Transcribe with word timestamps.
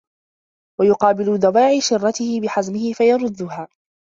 وَيُقَابِلَ 0.79 1.39
دَوَاعِيَ 1.39 1.81
شِرَّتِهِ 1.81 2.39
بِحَزْمِهِ 2.43 2.93
فَيَرُدُّهَا 2.93 3.67